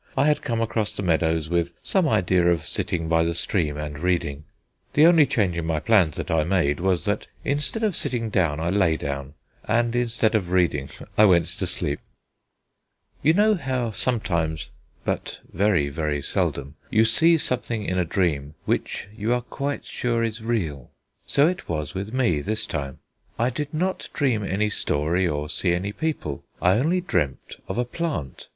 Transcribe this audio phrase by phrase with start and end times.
[0.17, 3.99] I had come across the meadows with some idea of sitting by the stream and
[3.99, 4.45] reading.
[4.93, 8.59] The only change in my plans that I made was that instead of sitting down
[8.59, 11.99] I lay down, and instead of reading I went to sleep.
[13.21, 14.71] You know how sometimes
[15.05, 20.23] but very, very seldom you see something in a dream which you are quite sure
[20.23, 20.89] is real.
[21.27, 22.97] So it was with me this time.
[23.37, 27.85] I did not dream any story or see any people; I only dreamt of a
[27.85, 28.47] plant.